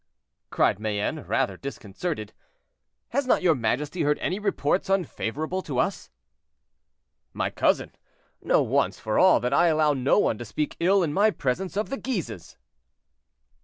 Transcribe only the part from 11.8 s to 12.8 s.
the Guises."